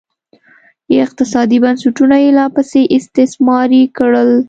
[1.05, 4.31] اقتصادي بنسټونه یې لاپسې استثماري کړل